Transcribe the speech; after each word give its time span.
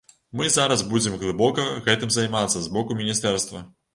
Мы 0.39 0.45
зараз 0.53 0.79
будзем 0.93 1.17
глыбока 1.23 1.67
гэтым 1.89 2.13
займацца 2.17 2.57
з 2.65 2.73
боку 2.79 2.99
міністэрства. 3.05 3.63